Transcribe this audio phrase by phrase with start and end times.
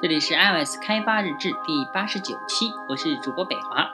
[0.00, 3.90] 这里是 iOS 开发日志第八十九期，我是主播北华。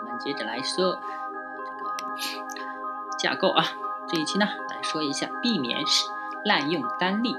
[0.00, 0.98] 我们接着来说
[2.16, 2.44] 这个
[3.18, 3.64] 架构啊，
[4.08, 5.78] 这一期呢来说一下避免
[6.44, 7.36] 滥用单例。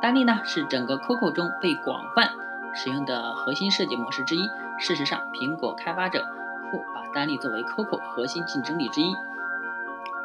[0.00, 2.30] 单例呢是整个 Coco 中被广泛
[2.74, 4.48] 使用的核心设计模式之一。
[4.78, 6.24] 事实上，苹果开发者
[6.70, 9.14] 库把单例作为 Coco 核心竞争力之一。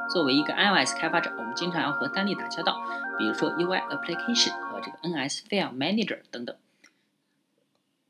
[0.10, 2.80] 作为一个 iOS 开发者，我们经常要和单例打交道，
[3.18, 6.56] 比如说 UI Application 和这个 NS File Manager 等等。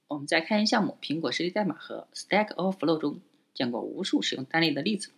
[0.08, 3.22] 我们在开源项目、苹果实例代码和 Stack Overflow 中
[3.54, 5.12] 见过无数使用单例的例子。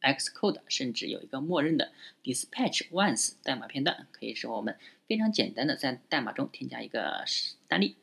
[0.00, 1.90] Xcode 甚至有一个默认的
[2.22, 4.78] Dispatch Once 代码片段，可以使我们
[5.08, 7.24] 非常简单的在代码中添加一个
[7.66, 7.96] 单例，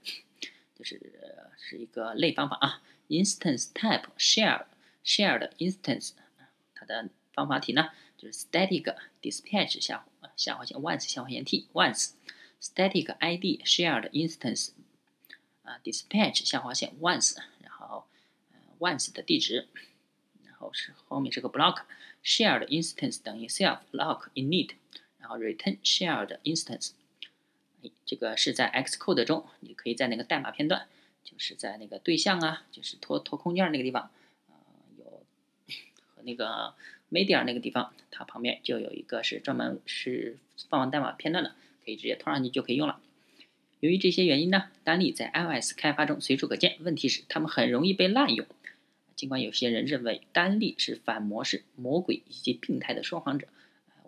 [0.75, 0.99] 就是
[1.57, 2.81] 是一个类方法啊。
[3.07, 4.65] Instance type share
[5.05, 6.11] Shared Instance，
[6.73, 10.05] 它的方法题呢，就是 static dispatch 下
[10.37, 12.11] 下划线 once 下划线 t once
[12.61, 14.71] static id shared instance
[15.63, 18.05] 啊 dispatch 下划线 once，然后
[18.53, 19.67] 呃 once 的地址，
[20.45, 21.83] 然后是后面是个 block
[22.23, 24.71] shared instance 等于 self block init，
[25.19, 26.91] 然后 return shared instance。
[28.05, 30.87] 这个是在 Xcode 中，你可以在那个代码片段，
[31.23, 34.09] 就是在那个对象啊，就是拖拖空件那个地方，
[34.47, 34.55] 呃
[34.97, 35.05] 有
[36.15, 36.73] 和那个。
[37.11, 40.37] Media 那个地方，它旁边就有一个是专门是
[40.69, 42.99] 放代码片段的，可以直接拖上去就可以用了。
[43.81, 46.77] 由于这些原因呢，单例在 iOS 开发中随处可见。
[46.79, 48.47] 问题是，它们很容易被滥用。
[49.15, 53.47] 尽管有些人认为单例是反模式、魔鬼以及病态的说谎者，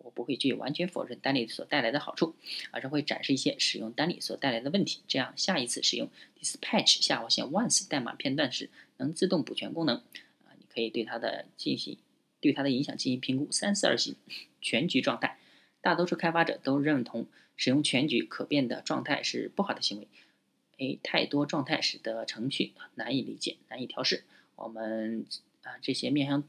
[0.03, 2.35] 我不会去完全否认单例所带来的好处，
[2.71, 5.01] 而是会展示一些使用单例所带来的问题。
[5.07, 6.09] 这样，下一次使用
[6.41, 9.97] dispatch 下划线 once 代码片段时，能自动补全功能。
[9.97, 11.97] 啊，你可以对它的进行。
[12.39, 14.15] 对它的影响进行评估，三四二型
[14.61, 15.39] 全局状态，
[15.81, 20.07] 大多数开发者都认同使用全局可变的状态是不好的行为。
[20.79, 24.23] 哎太多状态使得程序难以理解、难以调试。
[24.55, 25.25] 我们
[25.63, 26.43] 啊这些面向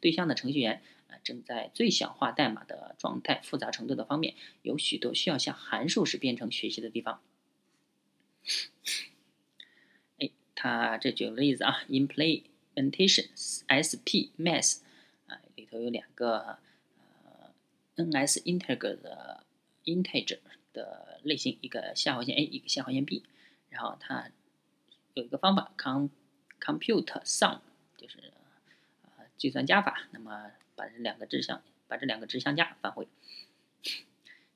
[0.00, 7.20] 对象的程序员啊正在最小化代码的状态复杂程度的方面有许多需要向函数式编程学习的地方。
[10.18, 13.28] 哎，他这举个例子啊，implementation
[13.68, 14.78] sp math。
[15.74, 16.58] 里头有两个
[17.24, 17.52] 呃
[17.96, 19.44] ，NS integer 的
[19.84, 20.38] integer
[20.72, 23.24] 的类型，一个下划线 a，一个下划线 b，
[23.70, 24.30] 然后它
[25.14, 26.06] 有一个方法 com
[26.60, 27.58] compute sum，
[27.96, 28.32] 就是
[29.02, 33.08] 呃计算加法，那么把这两个值相把这两个值相加返回。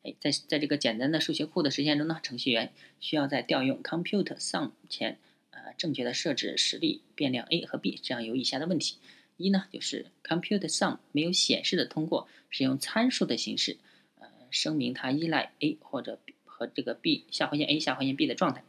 [0.04, 5.18] 哎，在在这个简单的数学库的实现中呢，程序员需要在调用 compute sum 前
[5.50, 8.98] 呃正确的设置实例变量 a 和 b，这样有以下的问题。
[9.38, 13.78] 一呢，就是 compute sum 没有显示的通过使用参数的形式，
[14.18, 18.64] 呃，声明它依赖 a 或者和这个 b 下划线 a 下划线 b 的状态，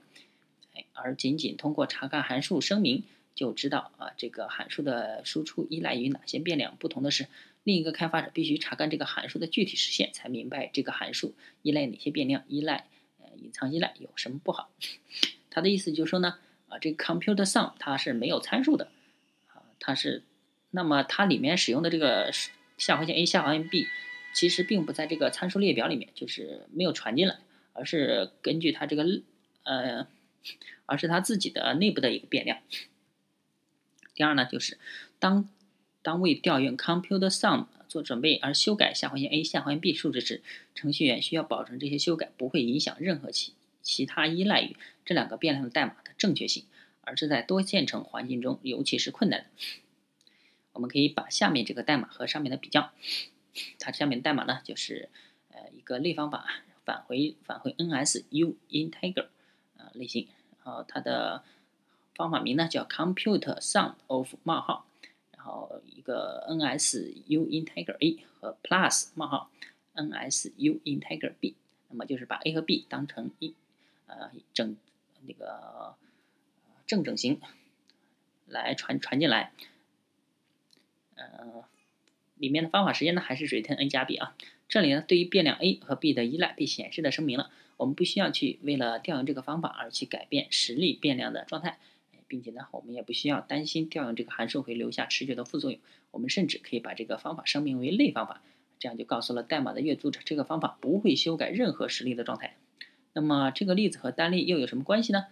[0.76, 3.04] 哎，而仅仅通过查看函数声明
[3.34, 6.78] 就知道啊这个函数的输出依赖于哪些变量。
[6.78, 7.26] 不同的是，
[7.64, 12.88] 另一个开发者必须查看这个函数的具体实现，才明白这个函数依赖哪些变量，依赖
[13.18, 14.70] 呃隐藏依赖有什么不好。
[15.50, 16.38] 他的意思就是说呢，
[16.68, 18.92] 啊这个 compute sum 它是没有参数的，
[19.48, 20.22] 啊它是。
[20.72, 22.32] 那么它里面使用的这个
[22.78, 23.88] 下划线 a 下划线 b，
[24.34, 27.38] 其实并不在这个参数列表里面，就是没有传进来，
[27.74, 29.22] 而是根据它这个
[29.64, 30.08] 呃，
[30.86, 32.60] 而是它自己的内部的一个变量。
[34.14, 34.78] 第二呢，就是
[35.18, 35.50] 当
[36.02, 40.44] 当为调用 computer sum 做准备而修改下划线 a 下划线 b 数值时，
[40.76, 46.66] 程序员需要保证这些修改不会影响任何其其他依赖于这两个变量的代码的正确性，
[47.02, 49.46] 而是在多线程环境中尤其是困难的。
[50.80, 52.92] 我们可以把下面这个代码和上面的比较，
[53.80, 55.10] 它下面的代码呢，就是
[55.52, 56.46] 呃一个类方法，
[56.86, 59.28] 返回返回 NS U integer
[59.76, 60.30] 啊类型，
[60.64, 61.44] 然后它的
[62.16, 64.86] 方法名呢叫 compute sum of 冒号，
[65.34, 69.52] 然后一个 NS U integer A 和 plus 冒号
[69.96, 71.58] NS U integer B，
[71.90, 73.54] 那么就是把 A 和 B 当成一
[74.08, 74.78] 呃整
[75.28, 75.98] 那个
[76.88, 77.42] 正整形
[78.46, 79.52] 来传传进来。
[81.20, 81.66] 呃，
[82.36, 84.36] 里面的方法时间呢还是 return a 加 b 啊。
[84.68, 91.80] 这里呢，对于变量 a 和 b 的依赖被显示的声明了，我们不需要去为了调用这个方法而去改变实例变量的状态，
[92.28, 95.80] 并且呢，我们也不需要担心调用这个函数会留下持久的副作用。
[96.12, 98.44] 我们甚至可以把这个方法声明为类方法，
[98.78, 102.56] 这样就告诉了代码的阅读者，这个方法不会修改任何实例的状态。
[103.14, 105.26] 那么这个例子和单例又有什么关系呢？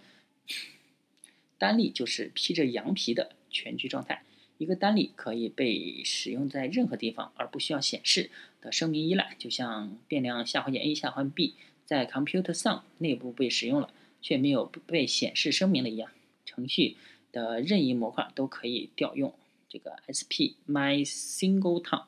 [1.60, 4.24] 单例就是披着羊皮的全局状态。
[4.58, 8.32] 一个单例可以被使用在任何地方，而不需要显示
[8.62, 11.54] 的声明依赖，就像变量下划线 a 下划线 b
[11.86, 16.10] 在 Compute_Sum 内部被使用了，却没有被显示声明的一样。
[16.46, 16.98] 程序
[17.32, 19.34] 的任意模块都可以调用
[19.70, 22.06] 这个 SP mySingleton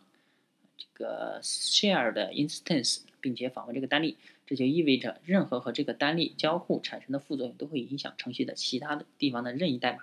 [0.77, 4.17] 这个 shared instance，并且访问这个单例。
[4.47, 9.99] 这就意味着，任何和这个单例交互产生的副作用都会影响程序的其他的地方的任意代码。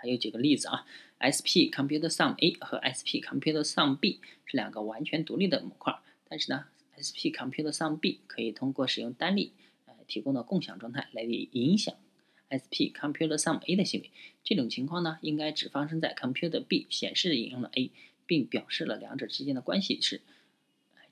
[0.00, 0.86] 它有几个例子啊
[1.20, 5.98] ，SP Computer Sum A 和 SP Computer Sum B 是两个完全独立的模块，
[6.28, 6.64] 但是呢
[6.96, 9.52] ，SP Computer Sum B 可以通过使用单例
[9.84, 11.94] 呃提供的共享状态来影响
[12.48, 14.10] SP Computer Sum A 的行为。
[14.42, 17.90] 这种情况呢，应该只发生在 Computer B 显示引用了 A，
[18.24, 20.22] 并表示了两者之间的关系是。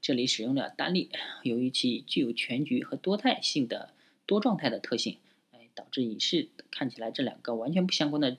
[0.00, 1.10] 这里使用了单例，
[1.42, 3.92] 由于其具有全局和多态性的
[4.26, 5.18] 多状态的特性，
[5.50, 8.38] 哎，导致隐式看起来这两个完全不相关的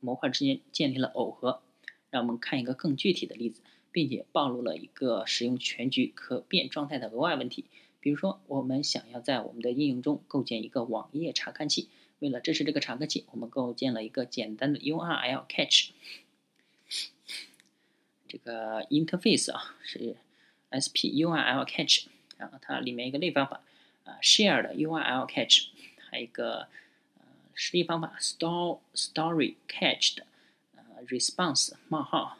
[0.00, 1.62] 模块之间建立了耦合。
[2.10, 3.62] 让我们看一个更具体的例子，
[3.92, 7.64] 并且暴露了一个使用全局可变状态的额外问题。
[8.00, 11.88] 比如说，我们想要在我们的应用中构建一个网页查看器，
[12.20, 15.90] 为了支持这个查看器，我们构建了一个简单的 URL catch。
[18.28, 20.16] 这个 interface 啊是。
[20.82, 22.06] sp URL catch，
[22.36, 23.62] 然后它里面一个类方法
[24.04, 25.68] 啊，share 的 URL catch，
[26.10, 26.66] 还有一个
[27.56, 30.26] 实例方法 store story catch 的
[30.76, 32.38] 呃 response 冒号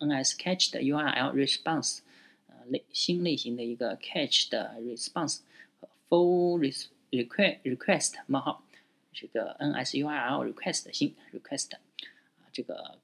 [0.00, 2.00] ns catch 的 URL response，
[2.48, 5.42] 呃类新类型的一个 catch 的 response
[5.78, 6.58] 和 full
[7.12, 8.64] request request 冒号
[9.12, 12.98] 这个 ns URL request 的新 request 啊这个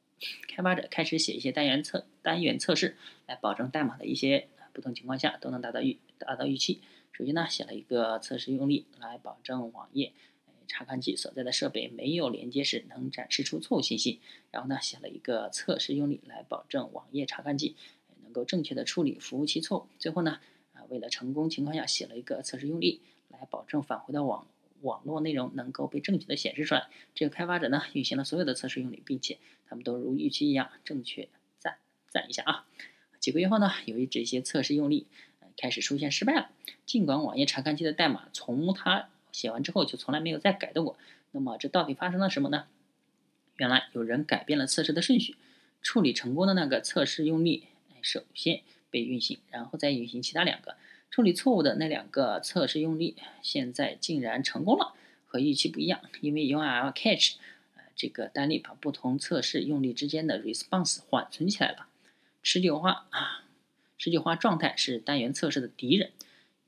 [0.48, 2.96] 开发者开始写一些单元测单元测试，
[3.26, 4.48] 来保证代码的一些。
[4.74, 6.80] 不同情况下都能达到预达到预期。
[7.12, 10.14] 首先呢，写了一个测试用例来保证网页
[10.72, 14.20] 查看器所在的设备没有连接时能展示出错误信息。
[14.50, 17.76] 然后呢，写了一个测试用例来保证网页查看器
[18.22, 19.86] 能够正确的处理服务器错误。
[19.98, 20.40] 最后呢，
[20.72, 24.46] 啊，为了成功情况下写了一个测试用例来保证返回的网
[24.80, 26.88] 网络内容能够被正确的显示出来。
[27.14, 31.28] 这个开发者呢，运行了所有的测试用例，并且他们都如预期一样正确。
[31.58, 31.76] 赞
[32.08, 32.66] 赞一下啊！
[33.20, 35.06] 几个月后呢，由于这些测试用例
[35.56, 36.50] 开始出现失败了，
[36.84, 40.96] 尽管网页查看器的代码从它写完之后就从来没有再改动过，
[41.32, 42.66] 那么这到底发生了什么呢？
[43.56, 45.36] 原来有人改变了测试的顺序，
[45.82, 47.64] 处理成功的那个测试用例
[48.00, 50.76] 首先被运行，然后再运行其他两个，
[51.10, 54.94] 处理错误的那两个测试用例现在竟然成功了，
[55.26, 57.36] 和预期不一样，因为 URL catch
[57.76, 61.86] 呃这个单例把不同测试用例之间的 response 缓存起来了。
[62.42, 63.44] 持久化啊，
[63.98, 66.10] 持久化状态是单元测试的敌人，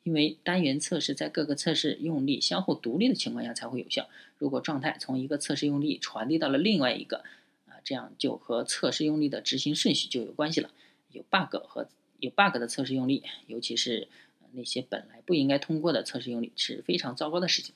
[0.05, 4.09] 因为单元测试在各个测试用例相互独立的情况下才会有效。
[4.39, 7.25] 如果状态从一个测试用例传递到了另外一个，
[7.67, 10.71] 啊，这样就和测试用例的执行顺序就有关系了。
[11.11, 11.89] 有 bug 和
[12.21, 14.09] 有 bug 的测试用例，尤其是
[14.53, 17.75] 那些本来不应该通过的测试用例，是非常糟糕的事情。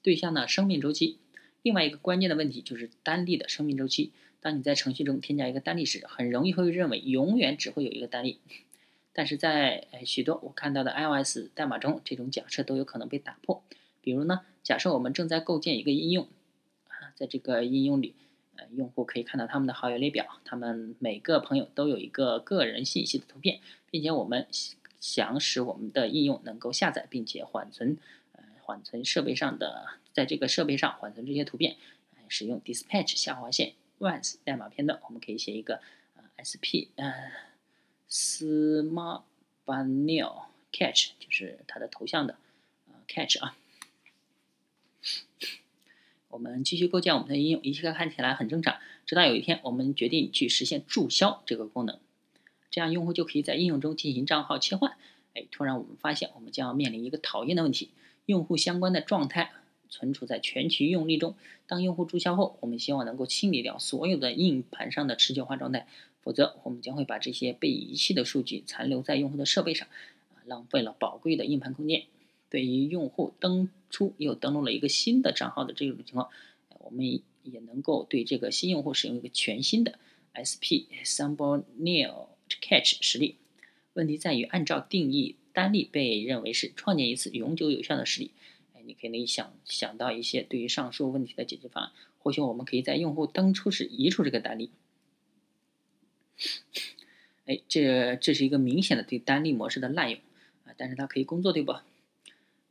[0.00, 1.18] 对象的生命周期，
[1.62, 4.12] 另外一个关键的问题就是单例的生命周期。
[4.40, 8.38] 当你在程序中添加一个单例时，很容易会认为永远只会有一个单例。
[9.18, 13.64] 但是在许多我看到的 iOS 代码中，这种假设都有可能被打破。
[14.00, 16.28] 比如呢，假设我们正在构建一个应用，
[16.86, 18.14] 啊，在这个应用里，
[18.54, 23.58] 呃，用户可以看到他们的好友列表，他们每个朋友都有一个个人信息的图片，
[23.90, 24.46] 并且我们
[25.00, 27.98] 想使我们的应用能够下载并且缓存，
[28.34, 31.74] 呃，缓存设备上的，在这个设备上缓存这些图片，
[32.28, 33.72] 使用 dispatch 下划线。
[33.98, 35.80] once 代码片段，我们可以写一个
[36.38, 37.32] sp 呃
[38.10, 39.22] small
[39.64, 42.36] banner catch，就是它的头像的
[42.86, 43.56] 呃 catch 啊。
[46.28, 48.78] 我们继续构建我们的应用，一切看起来很正常。
[49.06, 51.98] 直到有一天，我们决定去实现注销这个功能，
[52.70, 54.96] 这样用户就可以在应用中进行账号切换。
[55.34, 57.90] 哎，突然我们发现，我们将要面临一个讨厌的问题：
[58.26, 59.52] 用户相关的状态。
[59.90, 61.34] 存储在全局用例中。
[61.66, 65.86] 当用户注销后，我们希望能够清理掉所有的硬盘上的持久化状态，
[66.28, 69.88] 否则我们将会把这些被遗弃的数据残留在用户的设备上，
[70.44, 72.02] 浪费了宝贵的硬盘空间。
[72.50, 76.28] 对于用户登出又登录了一个新的账号的这种情况，
[76.80, 79.98] 我们也能够对这个新用户使用一个全新的
[80.36, 82.26] SP Thumbnail
[82.60, 83.36] Catch 实例。
[83.94, 88.32] 问题在于，按照定义，单例被认为是创建一次永久有效的实例。
[88.74, 91.92] 哎你可以想想到一些对于上述问题的解决方案。
[92.18, 94.70] 或许我们可以在用户登出时移除这个单例。
[97.46, 100.20] 哎，这这是一个明显的对单例模式的滥用
[100.64, 100.74] 啊！
[100.76, 101.74] 但是它可以工作，对不？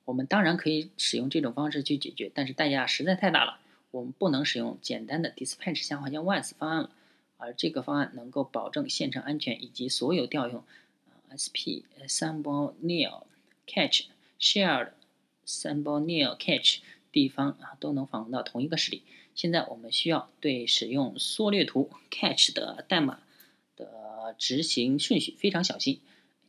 [0.06, 3.60] 我们当然可以使用这种方式去解决，但是代价实在太大了。
[3.92, 6.92] 我们不能使用简单的 dispatch 下划线 once 方案了，
[7.38, 10.64] 而这个方案能够保证线程安全以及所有调用
[11.36, 13.24] sp symbol nil
[13.66, 14.06] catch
[14.40, 14.92] shared
[15.46, 16.80] symbol nil catch
[17.12, 19.02] 地方啊都能访问到同一个实例。
[19.34, 23.20] 现在我们需要对使用缩略图 catch 的代码
[23.78, 26.02] 的执行顺序非常小心。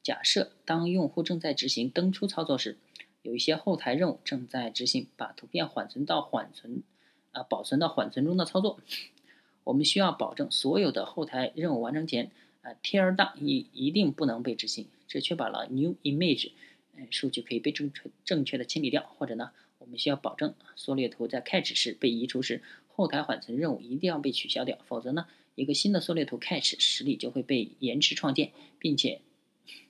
[0.02, 2.78] 假设当用户正在执行登出操作时，
[3.22, 6.82] 有一些后台任务正在执行把图片缓存到缓存
[7.32, 8.80] 啊保存到缓存中的操作。
[9.64, 12.30] 我们需要保证所有的后台任务完成前，
[12.62, 16.52] 啊，tear down 一一定不能被执行，这确保了 new image，
[16.96, 19.02] 嗯，数据可以被正确正确的清理掉。
[19.18, 25.26] 或者呢，我们需要保证缩略图在 catch 时被移除时，后台缓存任务一定要被取消掉，否则呢，
[25.58, 29.20] 一个新的缩略图 catch 实例就会被延迟创建，并且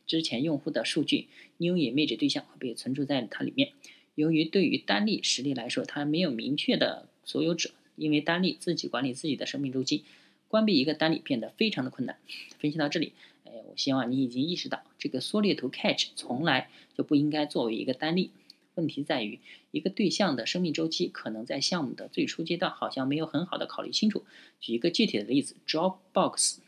[0.07, 3.73] 之前用户的数据 new image 对象会被存储在它里面。
[4.15, 7.71] 由于对于单例实例来说，它没有明确的所有者。
[7.97, 10.05] 因为单例自己管理自己的生命周期，
[10.47, 12.17] 关闭一个单例变得非常的困难。
[12.61, 13.13] 分析到这里，
[13.45, 18.31] 哎，我希望你已经意识到，这个缩略图 catch 从来就不应该作为一个单例。
[18.79, 19.41] 问题在于，
[19.73, 24.25] 一个对象的生命周期可能在项目的最初阶段好像没有很好的考虑清楚。
[24.61, 26.59] 举一个具体的例子，Dropbox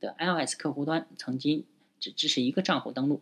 [0.00, 1.64] 的 iOS 客户端曾经
[2.00, 3.20] 只支持一个账户登录，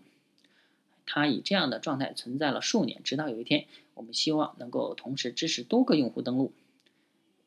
[1.06, 6.52] 它以这样的状态存在了数年，直到有一天，我们希望能够同时支持多个用户登录。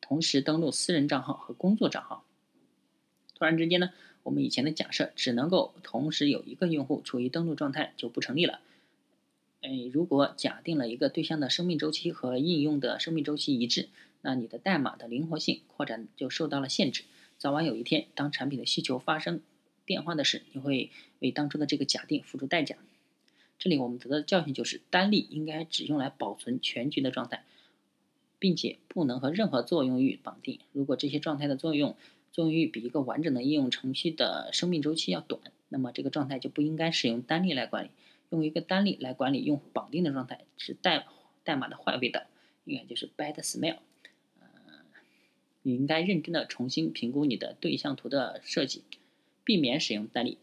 [0.02, 2.26] 同时登录私人账号和工作账号。
[3.34, 3.90] 突然之间呢，
[4.22, 8.60] 我们以前的假设只能够同时有一个用户处于登录状态就不成立了。
[9.66, 13.88] 哎，如果假定了一个对象的生命周期和应用的生命周期一致，
[14.20, 17.04] 那你的代码的灵活性扩展就受到了限制。
[17.38, 19.40] 早晚有一天，当产品的需求发生
[19.86, 20.90] 变化的时候，你会
[21.20, 22.76] 为当初的这个假定付出代价。
[23.58, 27.44] 这里我们得到的教训就是，单例应该只用来保存全局的状态。
[28.44, 30.58] 并且不能和任何作用域绑定。
[30.72, 31.96] 如果这些状态的作用
[32.30, 35.40] 作用域比一个完整的应用程序的生命周期要短，
[35.70, 37.90] 那么这个状态就不应该使用单例来管理。
[38.30, 41.06] 用一个单例来管理用户绑定的状态是代
[41.42, 42.22] 代码的坏味道，
[42.64, 43.78] 应该就是 bad smell。
[44.40, 44.46] 呃，
[45.62, 48.82] 你应该认真的重新评估你的对象图的设计，
[49.44, 50.38] 避免使用单例。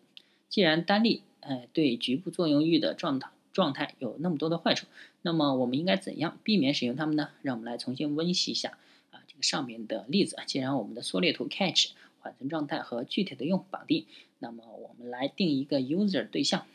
[0.49, 3.29] 既然单例呃对局部作用域的状态。
[3.53, 4.87] 状态有那么多的坏处，
[5.23, 7.31] 那么我们应该怎样避免使用它们呢？
[7.41, 8.77] 让我们来重新温习一下
[9.09, 10.37] 啊，这个上面的例子。
[10.47, 11.89] 既然我们的缩略图 catch
[12.21, 14.05] 缓存状态和具体的用户绑定，
[14.39, 16.65] 那么我们来定一个 user 对象，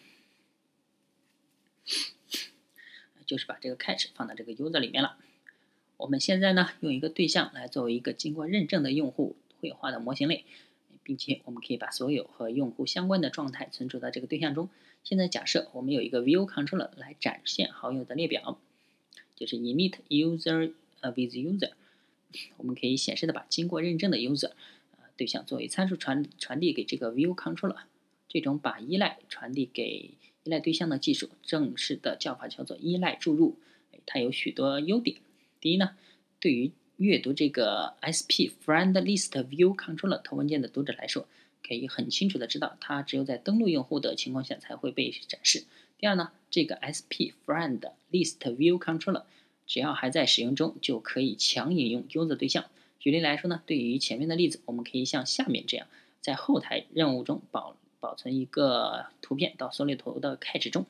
[3.27, 5.17] 就是把这个 catch 放到这个 user 里面了。
[5.97, 10.45] 我们现在呢，用一个对象来作为一个经过认证的用户绘画的模型类。
[11.03, 14.69] 并且我们可以把所有和用户相关的状态存储到这个对象中。
[15.05, 18.59] 现在假设我们有一个 View Controller 来展现好友的列表，
[19.37, 21.71] 就是 init user with user，
[22.57, 24.51] 我们可以显示的把经过认证的 user
[25.17, 27.83] 对象作为参数传传递给这个 View Controller。
[28.27, 30.11] 这种把依赖传递给
[30.47, 33.57] 依赖对象的技术，正式的叫法叫做依赖注入。
[34.07, 35.17] 它有许多优点。
[35.61, 35.97] 第一呢，
[36.39, 41.27] 对于阅读这个 SP Friend List View Controller 头文件的读者来说，
[41.67, 45.65] 可以很清楚的知道，它只有在登录用户的情况下才会被展示。
[45.99, 47.81] 第二呢，这个 SP Friend
[48.13, 49.25] List View Controller
[49.67, 52.67] 只要还在使用中，就可以强引用 user 对象。
[53.01, 55.89] 举例来说呢，对于前面的例子，我们可以像下面这样，
[56.21, 57.77] 在后台任务中保
[58.07, 60.87] 保存一个图片到缩略图的 Catch 中。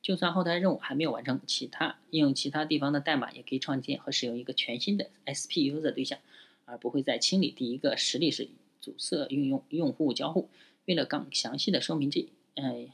[0.00, 6.18] 就算后台任务还没有完成，其他应用其他地方的代码也可以创建和使用一个全新的 SP user 对象，
[6.64, 8.48] 而不会在清理第一个实例时
[8.80, 10.48] 阻塞运用用户交互。
[10.86, 12.88] 为了更详细的说明这，哎，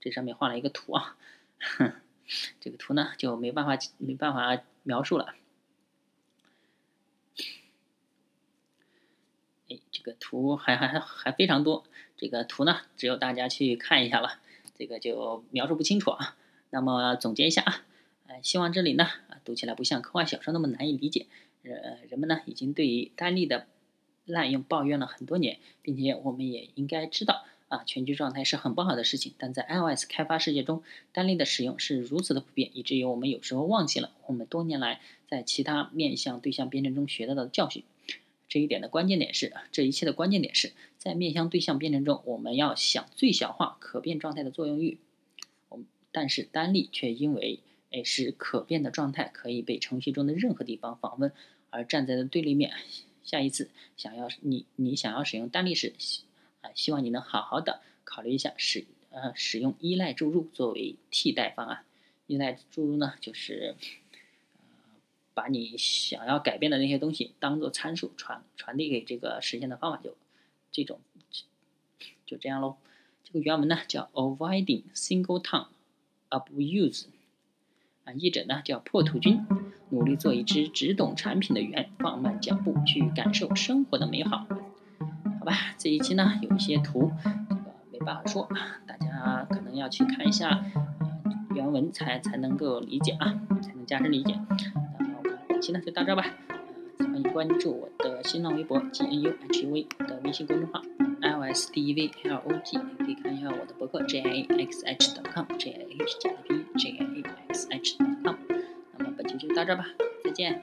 [0.00, 1.16] 这上面画了一个图啊，
[2.60, 5.34] 这个图呢就没办法没办法描述了。
[9.68, 11.84] 哎，这个图还还还还非常多，
[12.16, 14.40] 这个图呢只有大家去看一下了。
[14.76, 16.36] 这个就描述不清楚啊。
[16.70, 17.84] 那么总结一下啊，
[18.26, 21.26] 呃，希望这里呢啊读起来不像科幻小说那么难以理解。
[21.62, 23.68] 呃，人们呢已经对于单例的
[24.24, 29.32] 滥用抱怨了很多年，并且我们也应该知道啊，全局状态是很不好的事情。
[29.38, 30.82] 但在 iOS 开发世界中，
[31.12, 37.84] 单例的使用是如此的普遍，以至于我们有时候忘记了我们多年来在其他面向对象编程中学到的教训。
[38.48, 44.98] 这一点的关键点是，这一切的关键点是在面向对象编程中，我们要想最小化可变状态的作用域。
[45.68, 47.60] 我们但是单例却因为
[47.90, 51.32] 哎使可变的状态可以被程序中的任何地方访问
[51.70, 52.72] 而站在了对立面。
[53.24, 55.94] 下一次想要你你想要使用单例时，
[56.60, 61.84] 啊希望你能好好的考虑一下使呃使用依赖注入作为替代方案。
[62.26, 63.74] 依赖注入呢就是。
[65.34, 70.16] 把你想要改变的那些东西当做参数传传递给这个实现的方法，就
[70.70, 71.00] 这种
[72.24, 72.76] 就这样喽，
[73.24, 75.66] 这个原文呢叫 Avoiding Single tone
[76.30, 77.06] Abuse，
[78.04, 79.44] 啊，译者呢叫破土君，
[79.90, 84.46] 努力做一只只懂产品的猿，放慢脚步去感受生活的美好。
[85.40, 87.12] 好吧，这一期呢有一些图，
[87.48, 87.62] 这个
[87.92, 88.48] 没办法说，
[88.86, 90.64] 大家可能要去看一下
[91.54, 94.34] 原文才才能够理解啊，才能加深理解。
[95.66, 96.26] 那么我们本期呢就到这吧，
[96.98, 100.82] 欢迎关注我的新浪微博 G N U H U V 的微信公众号
[101.22, 106.18] L S D V L O G，也可以看一下我的博客 J A X H com J A H
[106.20, 108.36] 加 P J A X H com。
[108.98, 109.86] 那么本期就到这吧，
[110.22, 110.62] 再见。